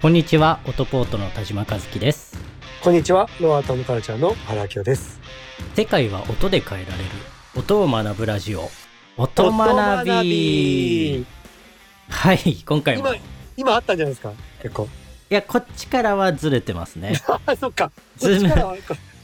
[0.00, 2.38] こんにちは、オトポートの田島和樹です。
[2.82, 5.18] こんにちは、ノアトムカルチャーの原明夫です。
[5.74, 7.10] 世界は音で変えられる。
[7.56, 8.70] 音を学ぶラジオ。
[9.16, 11.26] 音学び。
[12.10, 13.08] はい、今回も。
[13.08, 13.20] 今い、
[13.56, 14.32] 今あったんじゃないですか？
[14.62, 14.88] 結構。
[15.30, 17.20] や、こっちからはずれてますね。
[17.46, 17.90] あ、そっか。
[17.90, 18.78] こズーム。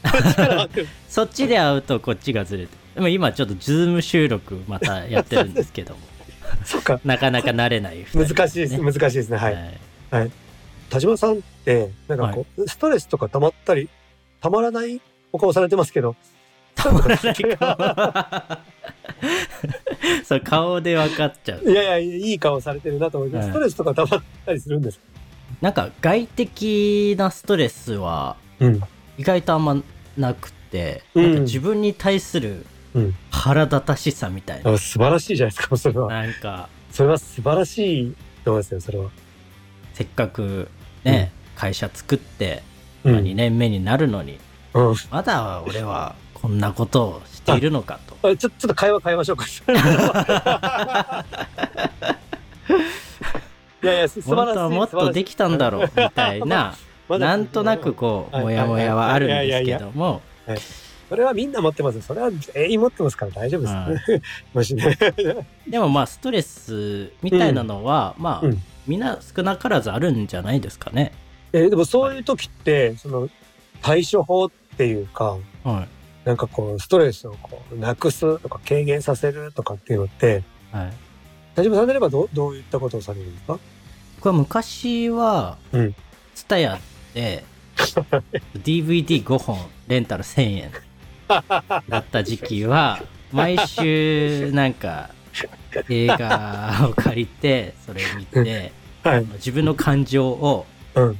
[1.07, 2.75] そっちで会うとこっちがずれて。
[2.95, 6.01] でも今ちょっとズーム収録またやってるんですけども、
[6.65, 6.99] そっか。
[7.05, 8.77] なかなか慣れない二人難しいです。
[8.77, 9.37] 難しいですね。
[9.37, 9.79] はい。
[10.11, 10.31] はい。
[10.89, 13.89] 田島さんって、なんかこう、ストレスとか溜まったり、
[14.41, 16.15] 溜まらないお顔されてますけど。
[16.75, 17.77] たまらない顔。
[20.25, 21.69] そう、顔で分かっちゃう。
[21.69, 24.99] いやいや、いい顔されてるなと思って、はいストレスとか溜まったりするんです。
[25.61, 28.81] なんか外的なストレスはうん。
[29.17, 29.77] 意外とあんま
[30.17, 36.09] なくて、うんなんか自分に対するうん腹立たしさみたいな、あ素晴らしいじゃないですか、それは。
[36.09, 39.09] なんかそれは素晴らしいと思いますよ、それは。
[39.95, 40.67] せっかく
[41.05, 42.61] ね、会社作って、
[43.03, 43.23] まあ、うん。
[43.23, 44.37] 2年目になるのに、
[44.73, 44.95] うん。
[45.09, 48.29] まだ俺はこんなことをしているのかと。
[48.29, 49.45] あちょちょっと会話変えましょうか。
[53.83, 54.75] いやいや、す素晴らしい。
[54.75, 56.75] もっとできたんだろうみたいな、
[57.07, 60.21] なんとなくこう、はいもやもやはあるんですけいやいやいども、
[61.15, 62.01] それはみんな持ってますよ。
[62.01, 63.67] それは全員持ってますから大丈夫で
[64.03, 64.21] すね。
[64.53, 64.97] もしね。
[65.65, 71.13] でもまあストレスみたいなのは、まあ、うんみんな少なからずあるんじゃないですかね。
[71.53, 73.29] えーでもそういう時って、その、
[73.81, 75.87] 対処法っていうか、は
[76.25, 76.27] い。
[76.27, 80.93] なんかこう、ストレスをこう、なくすとか軽減させるとかっていうのって、はい。
[81.55, 83.57] 田島さんであればどうどういったことをされるんですか？
[84.19, 85.95] これ昔はうん、
[86.35, 86.79] ツタヤ
[87.13, 87.43] で
[88.63, 90.71] DVD5 本レンタル1000円
[91.27, 95.09] だった時期は、毎週なんか
[95.89, 98.71] 映画を借りて、それ見て、
[99.03, 99.25] はい。
[99.33, 100.65] 自分の感情を
[100.95, 101.19] うん。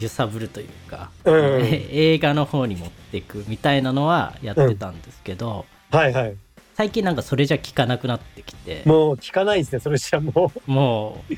[0.00, 6.34] 揺さぶるというか、うんえ映画の方に持っていくみたいなのはやってたんですけど、はいはい。
[6.74, 11.34] 最近なんかそれじゃ効かなくなってきて、もう聞かないですね、それじゃももう、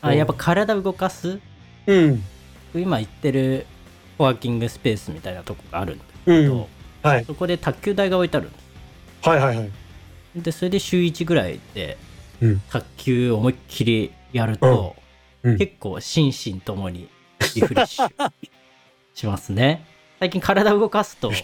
[0.00, 1.38] あやっぱ体動かす？
[1.86, 1.92] う。
[1.94, 2.24] うん。
[2.74, 3.66] 今行ってる
[4.16, 6.66] ワーキングスペースみたいなとこがあるんですうけど、ん。
[7.02, 7.24] はい。
[7.24, 8.50] そこで卓球台が置いてある
[9.22, 9.70] はいはいはい。
[10.36, 11.96] でそれで週1ぐらいで
[12.40, 17.08] うん卓球思いっきりやると、うんうん結構心身ともに
[17.54, 18.32] リフレッシュ
[19.14, 19.86] しますね
[20.18, 21.34] 最近体を動かすとは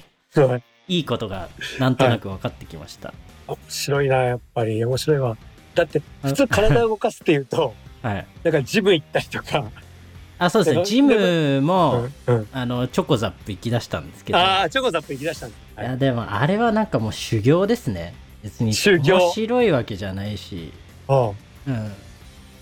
[0.56, 1.48] いいいことが
[1.78, 3.14] なんとなく分かってきました、
[3.46, 4.84] 面白いな、やっぱり。
[4.84, 5.36] 面白いわ。
[5.74, 9.64] だって、普通体を動かすっていうと、 はい、なんかジム行ったりとか。
[10.38, 10.84] あそうですね。
[10.84, 12.48] ジムも、うんうん。
[12.52, 14.38] あのチョコザップ行きだしたんですけど。
[14.38, 15.80] ああ、チョコザップ行き出したんです。
[15.80, 15.84] い。
[15.84, 18.14] やでもあれはなんかもう修行ですね。
[18.42, 18.74] 別に。
[18.74, 19.16] 修行？
[19.16, 20.72] 面白いわけじゃないし、
[21.08, 21.32] あ
[21.66, 21.92] うん、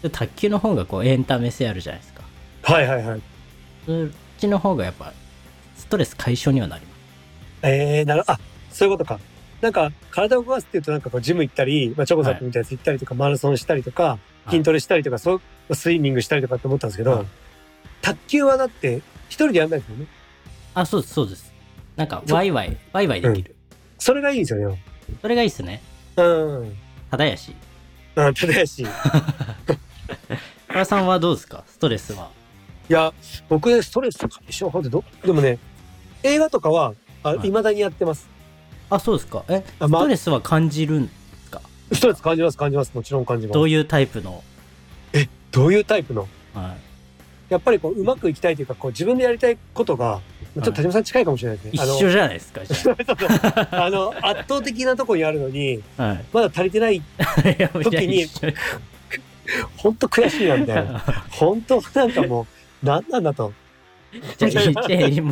[0.02, 2.22] で卓球の方がこうエンタメ性あるじゃないですか。
[2.64, 3.22] あはいはいはい。
[3.86, 4.08] そっ
[4.38, 5.12] ちの方がやっぱ
[5.76, 6.92] ストレス解消にはなります。
[7.64, 8.38] ええなるあ、
[8.70, 9.18] そういうことか。
[9.60, 14.18] なんか、体を動かすっていうと、なんかこう、ジム行ったり、まあ、チョコザップみたいなやつ行ったりとか、マラソンしたりとか、
[14.50, 17.26] 筋トレしたりとか、そう、スイミングしたりとかって思ったんですけど、はい
[18.00, 20.06] 卓球はだって、一人でやんないですよね。
[20.74, 21.52] あそうですそうです。
[21.96, 23.54] なんかワイワイワイワイできる、
[23.98, 24.82] それがいいんですよね。
[25.20, 25.82] それがいいっすね。
[26.16, 26.76] うん。
[27.10, 27.54] ただやし。
[28.16, 28.82] うん、ただやし。
[28.82, 28.86] い
[30.68, 31.64] 原さんはどうですか？
[31.66, 32.30] ストレスは。
[32.88, 33.12] や、
[33.48, 35.58] 僕ね、ストレス解消法ってど、でもね、
[36.22, 37.38] 映画とかは、あ、はい。
[37.40, 38.28] 未だにやってます。
[38.90, 39.44] あそうですか。
[39.48, 41.12] えあまストレスは感じるんで
[41.44, 41.60] すか？
[41.92, 42.92] ストレス感じます、感じます。
[42.94, 43.54] もちろん感じます。
[43.54, 44.42] どういうタイプの、
[45.50, 46.28] どういうタイプの？
[46.54, 46.76] は
[47.48, 50.20] やっぱりこう、うまくいきたいというか、こう、自分でやりたいことが、
[50.54, 51.84] ちょっと田島さん近いかもしれないですい、ね。
[51.84, 52.60] 一緒じゃないですか
[53.70, 57.02] あの、圧倒的なとこにあるのに、あ、はい、まだ足りてない、
[57.82, 58.26] 時に
[59.76, 60.98] 本当悔しいな、みたいな。
[61.30, 62.46] 本当なんかも
[62.82, 63.52] う、何なんだと。
[64.38, 65.30] じゃ 一緒じゃない今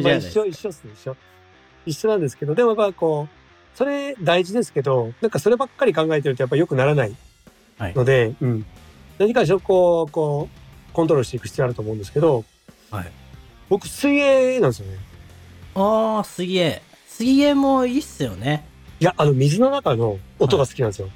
[0.00, 1.16] まあ一緒、一緒っすね、一緒。
[1.86, 7.14] 一緒なんですけど、でもやっぱこう、それ大事ですけど、なんかそればっかり考えてるとやっぱ良くならない
[7.78, 8.66] はいので、うん。
[9.18, 10.63] 何かしらこう、こう、
[10.94, 12.44] コントロールしていく必要あると思うんですけど、
[12.90, 13.10] はい
[13.68, 14.98] 僕、水泳なんですよね。
[15.74, 18.66] ああ水泳水泳もいいっすよね
[19.00, 21.08] いや、あの、水の中の音が好きなんですよ。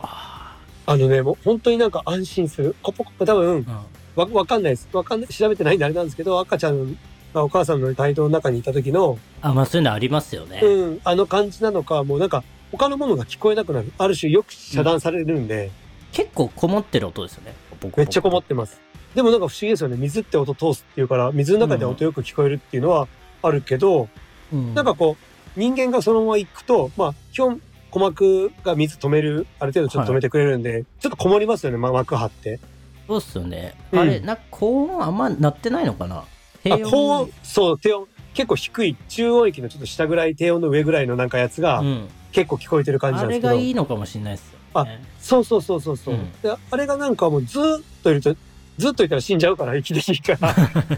[0.00, 2.76] ああのね、もう本当になんか安心する。
[2.82, 3.84] コポコポ多分、あ、
[4.14, 4.88] わ、わかんないです。
[4.92, 6.96] わかんない、調べてないんであれなんですけど、赤ちゃん
[7.32, 13.92] がお母さんの胎動の中にいた時の、あまあそういうのありますよね、うん、あの感じなのか、もうなんか、他のものが聞こえなくなる。
[13.96, 15.70] ある種よく遮断されるんで、
[16.12, 17.54] 結構こもってる音ですよね
[17.96, 18.80] めっちゃこもっってます。
[19.16, 19.96] でもなんか不思議ですよね。
[19.96, 23.08] 水って音通すっていうから、水の中で音よく聞こえるっていうのは
[23.42, 24.10] あるけど、て、
[24.52, 27.60] うんなんかこう、人間がそのまま行くと、まあ、基本、
[27.90, 32.60] 鼓膜が水止める、ある程度ちょっと止めてくれるんで、ちょっとこもりますよね、ま膜張って。
[33.08, 33.74] そうっすよね。
[33.90, 36.16] うんあれ、なんか高音あんま鳴ってないのかな？
[36.18, 36.24] あ
[36.62, 42.08] 低高音、そう、低音、結構低い、中音域のちょっと下ぐらい、低音の上ぐらいのなんかやつがうん。
[42.32, 43.54] 結構聞こえてる感じなあれんですけど。
[43.54, 45.02] がいいのかもしれないっすよ、ね。
[45.18, 46.54] そうそうそうそうそう、うんで。
[46.70, 48.36] あれがなんかもうずーっといると、
[48.78, 50.54] ずっといたら死んじゃうから、息できるから、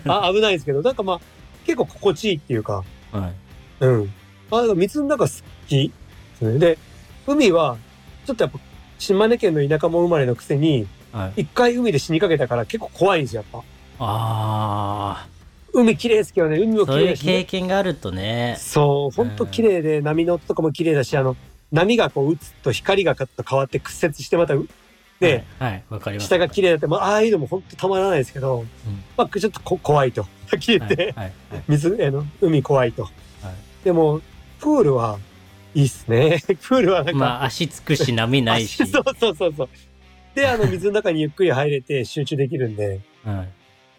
[0.27, 1.21] あ危ないですけど、なんかまあ、
[1.65, 3.29] 結構心地いいっていうか、は
[3.81, 3.85] い。
[3.85, 4.13] うん。
[4.51, 5.31] あ、水の中好
[5.69, 5.93] きで
[6.39, 6.59] すね。
[6.59, 6.79] で、
[7.27, 7.77] 海は、
[8.27, 8.59] ちょっとやっぱ、
[8.99, 11.43] 島根県の田舎も生まれのくせに、はい。
[11.43, 13.67] 一回海で死にかけたから結構怖いんですよ、やっぱ。
[14.01, 15.27] あ
[15.73, 17.33] 海綺麗ですけどね、海あ、も綺そういう麗だし、ね。
[17.41, 18.57] 経験があるとね。
[18.59, 21.37] そう、ほんと綺麗で、波の音とかも綺麗だし、あの、
[21.73, 24.55] 波がこう打つと光がカッと変わって屈折してまた、
[25.21, 26.29] で、はい、はいわかります。
[26.29, 28.65] 下が綺麗だって、まあ、ああいうのも本当たまらないですけど、
[29.17, 30.23] まあ、ちょっとこ怖いと。
[30.23, 31.33] はっきり言って、はい。
[31.69, 33.09] 水、あの、海怖いと。
[33.85, 34.21] でも、
[34.61, 35.19] プールは
[35.75, 36.43] いいっすね。
[36.63, 38.83] プールはなんか、まあ、足つくし波ないし。
[38.83, 39.69] あ そうそうそうそう。
[40.35, 43.49] で、あの、水の中にゆっくり入れて集中できるんで、はい。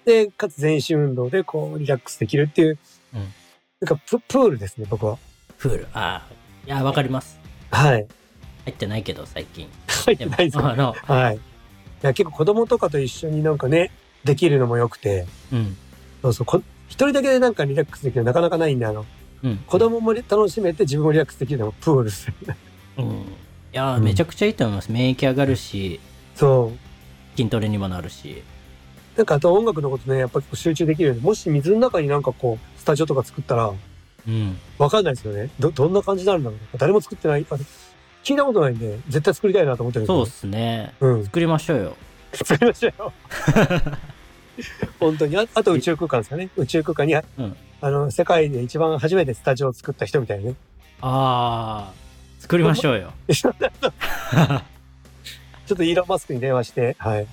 [0.06, 2.77] で、かつ全身運動でこう、リラックスできるっていう、
[3.13, 3.33] うん
[3.81, 5.18] なんかプ、プールですね、僕は。
[5.57, 5.88] プール。
[5.94, 6.33] ああ。
[6.68, 7.39] いや、わかります。
[7.72, 8.06] はい。
[8.65, 9.69] 入ってないけど、最近。
[10.06, 10.68] 入ってないですよ。
[10.68, 11.36] あの、はい。
[11.36, 11.40] い
[12.01, 13.92] や、結構子供とかと一緒になんかね、
[14.24, 15.78] できるのも良くて、うん。
[16.22, 19.06] そうそう、こ一人だけでなんかリラックスできるのなかなかないんで、あの、
[19.44, 19.57] うん。
[19.57, 22.31] 子供も楽しめて自分もリラックスできるのもプールです。
[22.98, 23.06] うん。
[23.72, 24.92] いやめちゃくちゃいいと思います。
[24.92, 26.00] 免疫上がるし、
[26.36, 27.38] そう。
[27.38, 28.42] 筋トレにもなるし。
[29.16, 33.72] なんかあと音楽のことね、やっぱり集中できるように、もし水の中になんかこう、スタジオとか作ったら、
[34.28, 34.57] うん。
[34.78, 35.50] わかんないですよね。
[35.60, 36.78] ど、どんな感じになるんだろう。
[36.78, 37.46] 誰も作ってない。
[38.29, 40.93] 聞いたことないんで、絶対作りたいなと思ってるんそうっですすね。
[40.99, 41.07] よ。
[41.15, 41.25] うん。
[41.25, 41.97] 作りましょうよ。
[42.33, 43.13] 作りましょうよ。
[44.99, 45.35] 本当に。
[45.35, 46.49] ああと宇宙空間ですかね。
[46.55, 50.55] 宇宙空間に、うんあの、世界で一番初めてスタジオを作った人みたいなね。
[51.01, 51.93] ああ、
[52.39, 53.13] 作りましょうよ。
[53.31, 53.55] ちょっ
[55.77, 57.27] とイーロン・マスクに電話して、はい。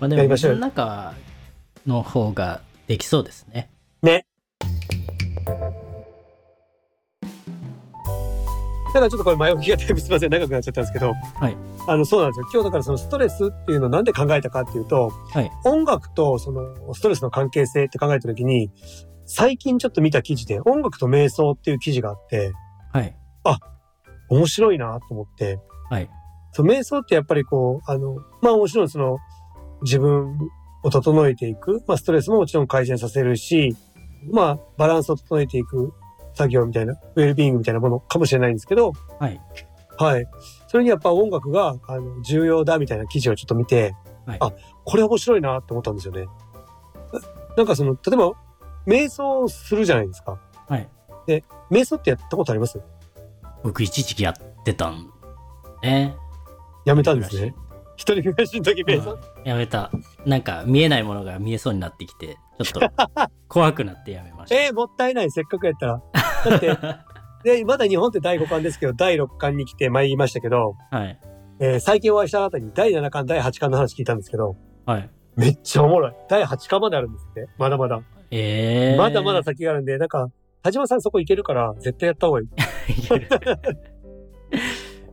[0.00, 1.14] まあでも、やりましょう水の中
[1.86, 3.68] の方ができそうですね。
[8.88, 8.94] ね。
[8.94, 11.56] だからちょっとこれ前置きがだいぶすみません、長くなっちゃったんですけど、はい。
[11.86, 12.46] あの、そうなんですよ。
[12.52, 15.50] 今日だからそのストレスっていうのをなんで考えたかっていうと、はい。
[15.64, 18.70] 音楽とそのストレスの関係性って考えたときに、
[19.26, 22.52] 最近ちょっと見た記事で音楽と瞑想っていう記事があって、
[22.92, 23.14] はい。
[24.30, 25.58] 面白いなと思って、
[25.90, 26.10] はい。
[26.52, 29.18] そう、瞑想ってやっぱりこう、あの、まあもちろんその、
[29.82, 30.38] 自分
[30.82, 33.76] を整えていく、まあストレスももちろん改善させるし、
[34.30, 35.92] まあバランスを整えていく
[36.38, 39.40] 作業みたいな、ウェルビーイングみたいなものかもしれないんですけど、はい。
[39.98, 40.26] はい。
[40.68, 43.94] それにやっぱ音楽が、あの、重要だみたいな記事をちょっと見て、
[44.24, 44.52] はいあ、
[44.84, 46.26] これ面白いなって思ったんですよね。
[47.56, 48.32] なんかその、例えば、
[48.86, 50.38] 瞑想するじゃないですか。
[50.68, 50.88] はい。
[51.70, 52.80] 瞑想ってやったことあります？
[53.62, 55.10] 僕一時期やってたん
[55.82, 56.16] ね。
[56.86, 57.54] やめたんですね。
[57.96, 59.90] 一人暮らしの時瞑想、やめた。
[60.24, 62.90] なんか見えないものが見えそうになってきて、ちょっと
[63.48, 64.54] 怖くなってやめました。
[64.62, 65.30] えー、もったいない。
[65.30, 66.02] せっかくやったら。
[66.44, 71.18] だって、で、まだ日本って第5巻ですけど、第6巻に来て参りましたけど、はい。
[71.60, 74.56] えー最近お会いした方に第7巻、第8巻の話聞いたんですけど、
[74.86, 75.10] はい。
[75.36, 76.12] めっちゃおもろい。
[76.28, 77.46] 第8巻まであるんですって。
[77.58, 78.00] まだまだ。
[78.30, 78.98] ええー。
[78.98, 80.28] まだまだ先があるんで、なんか、
[80.62, 82.48] 田島さんそこ行けるから、絶対やった方がいい。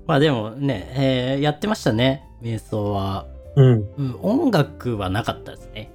[0.07, 3.27] まあでもね、えーやってましたね、瞑想は。
[3.55, 3.89] うん。
[3.97, 5.91] うん、音楽はなかったですね。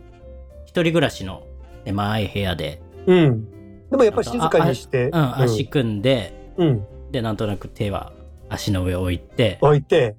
[0.65, 1.43] 一人暮らしの
[1.85, 3.60] 狭い部屋で、うん。
[3.91, 6.87] でもやっぱり静かにして、うん、足組んで、うん。
[7.11, 8.13] で、なんとなく手は
[8.49, 10.17] 足の上置いて、置いて、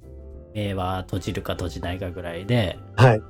[0.53, 3.21] 目は閉じるか閉じないかぐらいで、はい。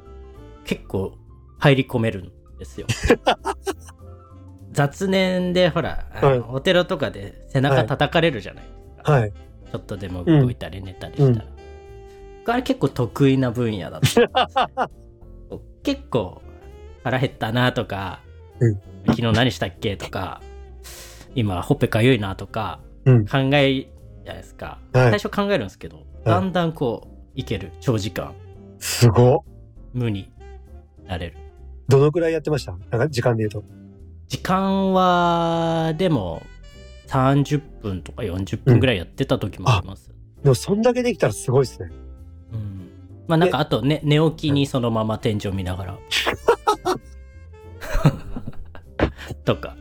[0.65, 1.13] 結構
[1.59, 2.87] 入り込めるんですよ。
[4.71, 9.11] 雑念でほら、はいお寺とかで背中叩かれるじゃないですか。
[9.11, 9.31] はい。
[9.31, 11.45] ちょっとでも動いたり寝たりしたら。
[12.47, 14.89] あれ結構得意な分野だった。
[15.83, 16.41] 結構
[17.03, 18.21] 腹減ったなとか、
[18.59, 20.41] うん昨日何したっけとか、
[21.35, 23.25] 今ほっぺかゆいなとかうん。
[23.25, 24.79] 考えじゃないですか。
[24.93, 28.33] はい最初考えるんですけど、だんだんこういける長時間
[28.79, 29.39] すごっ。
[29.93, 30.31] 無に
[31.05, 31.37] なれる。
[31.87, 32.71] どのくらいやってました？
[32.71, 33.63] なんか時間で言うと。
[34.29, 36.41] 時間は、でも、
[37.07, 40.09] 30分とか40分ぐらいやってた時もあります。
[40.41, 41.89] でもそんだけできたらすごいですね。
[42.53, 42.89] うん。
[43.27, 45.99] まあなんか、あと、ね、寝起きにそのまま天井見ながら。
[49.45, 49.75] とか。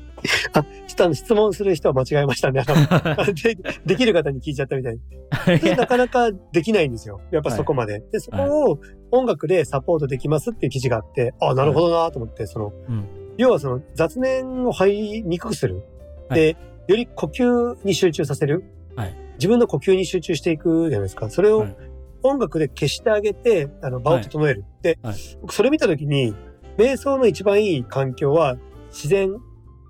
[0.52, 2.62] あ、ちょっとあの質問する人は間違えましたね。
[2.66, 5.60] あの でできる方に聞いちゃったみたいに。
[5.60, 7.20] でなかなかできないんですよ。
[7.30, 8.02] やっぱそこまで。
[8.12, 13.04] で、そこを音楽でサポートできますっていう記事があって、あ、なるほどなと思って、その、うん
[13.36, 15.82] 要はその雑念を入りにくくする。
[16.28, 18.64] で、より呼吸に集中させる。
[18.96, 21.30] はい自分の呼吸に集中していくじゃないですか。
[21.30, 21.76] それをはい
[22.22, 24.64] 音楽で消してあげて、あの、場を整える。
[24.82, 26.34] で、はい僕それ見たときに、
[26.76, 28.58] 瞑想の一番いい環境は、
[28.90, 29.36] 自然、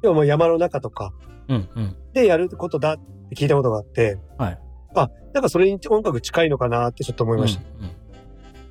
[0.02, 1.12] 要はもう山の中とか
[1.49, 1.97] うんうん。
[2.12, 4.59] でやることだって聞いたことがあって、はい。
[4.95, 7.62] あ、なんかそれに音楽近いのかなってちょっと思いました。
[7.78, 7.90] うんうん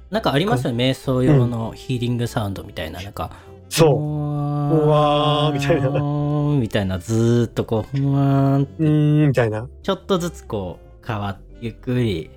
[0.09, 3.29] なんかありますよね、瞑想用のヒーリングサウンドみたいな、なんか、
[3.69, 4.75] そう。
[4.75, 9.69] ううわーみたいなみたいな、ずーっとこう、ふわーん、うーん、みたいな。
[9.83, 12.31] ちょっとずつこう、変わっゆっくり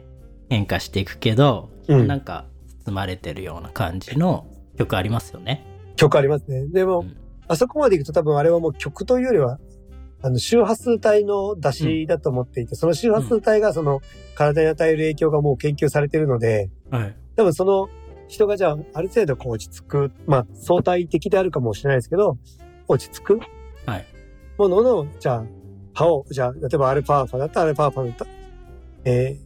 [0.51, 2.45] 変化していくけど、うんなんか、
[2.85, 4.47] 包まれてるような感じの
[4.77, 5.65] 曲ありますよね。
[5.97, 6.67] 曲ありますね。
[6.69, 9.59] でも、うんあそこまで行くと多分あれはもう曲というよりは、
[10.23, 14.01] あの、周波数帯の出しだと思っていて、その周波数帯がその
[14.37, 17.17] 体に与える影響がもう研究されてるので、はい。
[17.37, 17.89] 多分その
[18.29, 22.39] 人がじゃあある程度こう落ち着く、まあ相対的であるかもしれないですけど、
[22.87, 23.41] 落ち着く
[23.85, 24.07] はい。
[24.59, 25.45] ものの、じゃあ、
[25.95, 28.27] 波を、じゃあ、例えばアルファーファだったらアルファーファのた、
[29.05, 29.37] え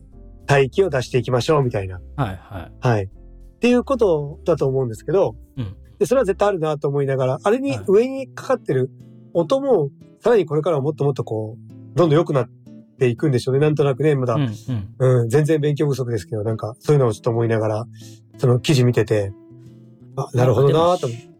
[0.46, 2.00] ー、帯域を出していきましょうみたいな。
[2.16, 2.36] はい。
[2.36, 2.86] はい。
[2.86, 3.04] はい。
[3.04, 5.76] っていうことだと思うんですけど、うん。
[5.98, 8.90] で、それは絶対あるなと思いながら、あれにはい上にかかってる
[9.32, 12.48] 音も、さらにこれからはもっともっとこう、どんどん良くなっ
[12.98, 13.60] ていくんでしょうね。
[13.60, 14.54] なんとなくね、まだ、うん。
[14.98, 15.22] うん。
[15.22, 17.86] うん、全然勉強不足ですけど、なんか、そういうのをちょっと思いながら、
[18.38, 19.32] その記事見てて、
[20.16, 21.36] あ、なるほどなと思って。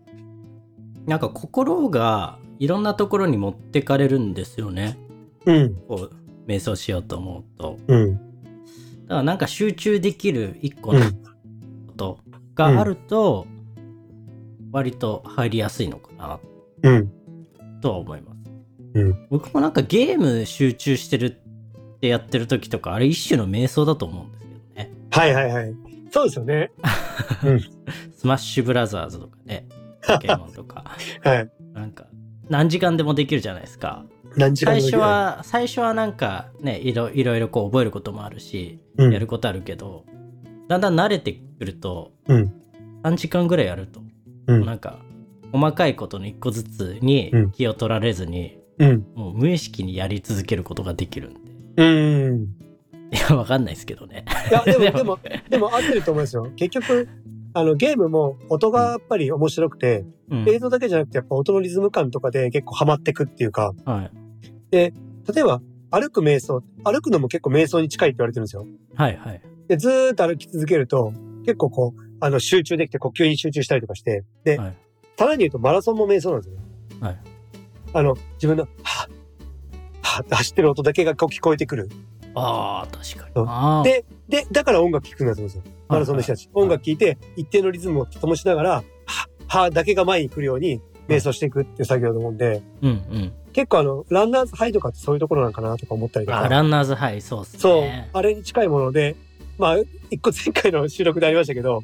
[1.06, 4.98] なんか心がいろんなところに持ってかれるんですよね。
[5.44, 7.78] うん、こう、瞑想しようと思うと。
[7.86, 8.22] うん、だか
[9.08, 12.18] らなんか集中できる一個のうん、こと
[12.54, 13.46] があると、
[14.76, 16.38] 割と入りやすいのかな
[16.82, 17.10] うん、
[17.80, 18.36] とは思います。
[18.94, 24.92] うん僕もなんかゲーム集中してるってやってる時とか、あれ一種の瞑想だと思うんですけどね。
[25.10, 25.74] はいはいはい。
[26.10, 26.70] そうですよね。
[28.14, 29.66] スマッシュブラザーズとかね、
[30.06, 30.84] ポケモンとか、
[31.24, 31.50] はい。
[31.72, 32.06] なんか
[32.50, 34.04] 何時間でもできるじゃないですか。
[34.36, 40.04] 何時間最初は、最初はなんかね、いろいろいろこう覚えることもあるし、うんやることあるけど、
[40.68, 42.52] だんだん慣れてくると、うん、
[43.04, 44.00] 3時間ぐらいやると、
[44.46, 44.98] うん、なんか、
[45.52, 51.40] 細かいことの一個ずつにうん気を取られずに、うん、もう無意識にやり続けることができるんで。
[51.78, 51.84] う
[52.32, 52.42] ん。
[53.12, 54.24] いや、わかんないですけどね。
[54.50, 55.18] いや、でも、 でも
[55.50, 56.50] でも、合ってると思いますよ。
[56.56, 57.08] 結局、
[57.54, 60.48] あの、ゲームも音がやっぱり面白くて、うん。
[60.48, 64.10] 映像だけじゃなくてやっぱ音のリズム感とかで結構ハマってくっていうか、はい。
[64.72, 64.92] 例
[65.38, 68.66] えば、歩く瞑想、歩くのも結構瞑想に近いって言われてるんですよ。
[68.94, 69.40] はいはい。
[69.68, 71.12] で、ずーっと歩き続けると、
[71.44, 74.76] 結構こう、あの、集中できて呼吸に集中したりとかして、で、はい
[75.18, 76.62] さらに言うとマラソンも瞑想なんですよね。
[77.00, 77.18] はい。
[77.94, 79.10] あの、自分の、はぁ、
[80.02, 81.88] はぁって走ってる音だけがこう聞こえてくる。
[82.34, 83.84] ああ、確かに。
[83.84, 85.74] でで、だから音楽聴くんだと思うんですよ。
[85.88, 86.46] マラソンの人たち。
[86.46, 93.32] はい音楽聴いて、一定のリズムを灯しながら、はぁ、はぁだけが前に来るように瞑想していくっていう作業だと思うんで、うんうん。
[93.54, 96.40] 結構あの、ランナーズハイとかってそういうところなんかなとか思ったりとか。
[96.40, 98.10] あ、ランナーズハイ、そうっすそうね。。
[98.12, 99.16] あれに近いもので、
[99.58, 99.76] まあ、
[100.10, 101.82] 一個前回の収録でありましたけど、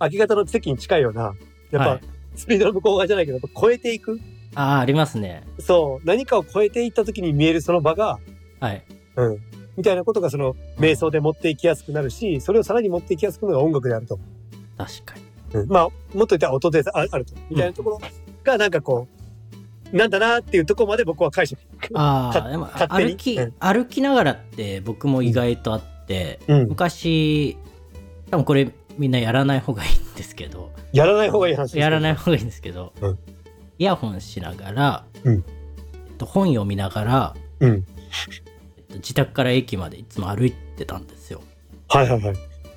[0.00, 1.34] 明け方の奇跡に近いような、
[1.70, 2.00] やっぱはい、
[2.34, 4.20] スピードの向こう側じゃないけど、やっぱ超えていく？
[4.54, 5.46] ああ、ありますね。
[5.58, 8.18] そう、何かを超えていった時に見えるその場が、
[8.60, 8.84] はい。
[9.16, 9.38] うん。
[9.76, 14.18] みたいなことがその、瞑想で持っていきやすくなるし、それをさらに持っていきやすくなるのが音楽であると。
[14.76, 15.60] 確かに。
[15.60, 15.68] うん。
[15.68, 15.92] まあ、もっ
[16.26, 17.34] と言ったら音でああると。
[17.50, 18.00] みたいなところ
[18.42, 19.06] が、なんかこ
[19.92, 21.62] う、なんだなっていうところまで僕は解釈。
[21.62, 26.68] かああ、でも歩き、うん歩きながらって僕も意外とあって、うん。
[26.68, 27.56] 昔、
[28.30, 33.18] 多分これみんなやらない方がいいんですけど、やらない方がいい話やらない方がいいんですけど、うん
[33.78, 35.42] イヤホンしながら、うんえっ
[36.18, 37.70] と、本読みながら、うん。
[37.70, 37.84] えっ
[38.88, 41.40] と、自宅から駅までいつも歩いてたんですよ。
[41.88, 42.36] はいはいはい。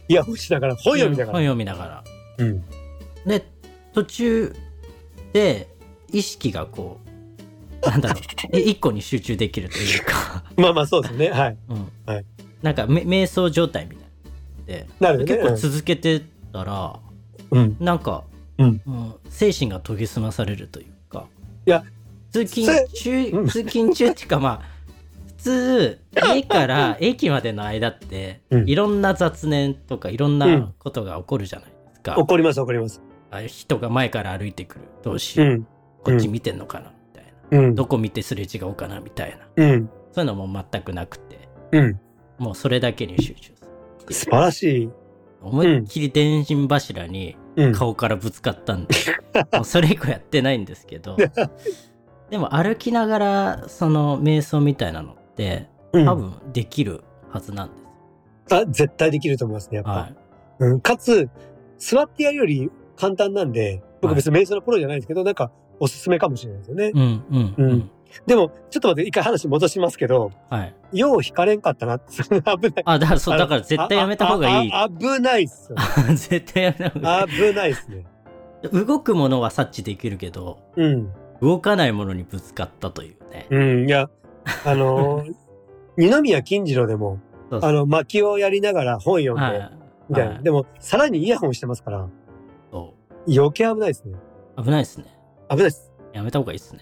[0.09, 1.47] イヤホンしながら、本読みなが本ら。
[1.47, 2.03] 読みながら。
[2.37, 2.63] うん。
[3.25, 3.43] で、
[3.93, 4.55] 途中
[5.33, 5.67] で
[6.11, 6.99] 意識がこ
[7.83, 8.23] う、なんだろう、
[8.55, 11.29] え一個に集中できるというか、まあまあそうですね。
[11.31, 11.57] はい。
[11.69, 12.25] うんはい
[12.61, 13.97] なんかめ瞑想状態み
[14.67, 16.99] ね結構続けてたら、
[17.51, 17.77] うん。
[17.79, 18.23] なんか、
[18.57, 21.25] うんうん精神が研ぎ澄まされるというか
[21.65, 21.83] いや
[22.31, 24.71] 通勤中うん通勤中っていうかまあ
[25.25, 25.99] 普通
[26.35, 33.01] 家から 駅までの間って、うんいろんな雑念とかいろんうなんことが起こるじゃないですか、怒ります怒ります。
[33.31, 35.67] あ人が前から歩いてくるどうしよう、うん。
[36.03, 37.75] こっち見てんのかなみたいな、うん。
[37.75, 39.89] どこ見てすれ違おうかなみたいなうん。
[40.11, 41.99] そういうのも全くなくてうん。
[42.37, 43.51] もうそれだけに集中
[44.13, 44.89] 素晴らしい。
[45.41, 47.73] 思いっきり電信柱にうん。
[47.73, 48.95] 顔からぶつかったんで、
[49.53, 51.17] もうそれ以降やってないんですけど。
[52.29, 56.05] でも歩きながらその瞑想みたいなのってうん。
[56.05, 57.75] 多分できるはずなんで
[58.47, 58.55] す。
[58.55, 59.91] あ、絶対できると思いますね、やっよ、ぱ。
[60.01, 60.15] はい、
[60.59, 60.81] うん。
[60.81, 61.29] かつ、
[61.77, 64.15] 座ってやるより簡単なんで、僕はい。
[64.15, 66.91] 別に瞑想のプロじゃないんですけど、なんかおすすめかもしれないですよね。
[66.93, 67.91] うんうんううんん
[68.25, 70.75] でも、ちょっと待って、一回話戻しますけど、はい。
[70.93, 72.83] よう引かれんかったな危ない。
[72.85, 74.71] あ、だから、そう、だから 絶対やめた方がいい。
[74.99, 75.77] 危ないっすよ。
[76.15, 78.05] 絶対やめた方がい危ないっすね。
[78.63, 78.67] い。
[78.69, 81.11] 動くものは察知できるけど、うん。
[81.41, 83.47] 動かないものにぶつかったというね。
[83.49, 84.09] うん、いや、
[84.65, 85.33] あのー
[85.97, 89.71] 二宮金次郎でも、そうそうあの、薪をやりながら本読んで、はい。
[90.09, 90.33] みたいな。
[90.35, 92.07] はいでも、さらにイヤホンしてますから、
[92.71, 92.93] そ
[93.27, 94.17] 余計危ないですね。
[94.57, 94.63] う。
[94.63, 95.05] 危ないですね。
[95.49, 95.91] 危ないです。
[96.13, 96.81] やめた方がいいですね。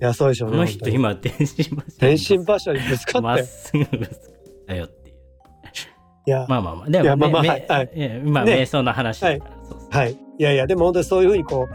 [0.00, 0.56] いや、そうでしょうね。
[0.56, 1.82] この人今、電信柱。
[1.98, 3.46] 電信柱にぶつかまっって。
[3.46, 5.16] すぐぶつかったよっていう。
[6.26, 6.90] いや、まあまあまあ。
[6.90, 9.54] でも、いやまあまあめはいはいまあ、ね瞑想の話だから。
[9.62, 10.12] そうそうはい。
[10.12, 11.68] いやいや、でも本当にそういうふうにこ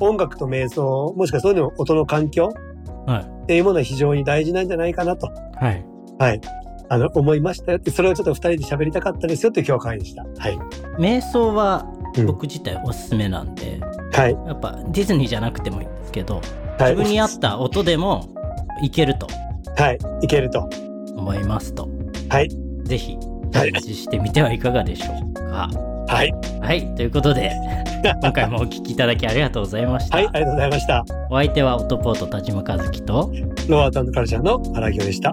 [0.00, 2.50] う、音楽と瞑想、もしくはそういうの音の環境
[3.06, 3.42] はい。
[3.44, 5.84] っていうものは非常に大事なんじゃないかなと、はい。
[6.18, 6.40] はい。
[6.90, 10.24] あの、思いましたよって、それをちょっと二人で喋りたかったですよっていう今日は会でした。
[10.24, 10.58] はい。
[10.98, 13.80] 瞑想はうん僕自体おすすめなんで、
[14.12, 14.32] はい。
[14.32, 16.44] やっぱディズニーじゃなくてもいいんですけど、はい。
[16.86, 18.34] 自分に合った音でも
[18.82, 19.26] いけると
[19.76, 19.98] はい。
[20.22, 20.68] いけると。
[21.20, 21.88] 思いますと、
[22.28, 22.48] はい。
[22.84, 23.16] ぜひ
[23.52, 25.70] チャしてみてはいかがでしょうか。
[26.08, 26.32] はい。
[26.60, 26.94] はい。
[26.94, 27.52] ということで、
[28.22, 30.16] 今回もお聞きいただきありがとうございました。
[30.16, 30.28] はい。
[30.32, 31.04] ありがとうございました。
[31.30, 33.30] お相手はオトポート田島和樹と、
[33.68, 35.32] ローアカルチャーの荒木でした。